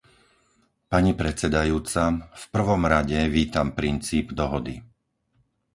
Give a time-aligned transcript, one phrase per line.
[0.91, 2.03] Pani predsedajúca,
[2.33, 4.75] v prvom rade vítam princíp dohody.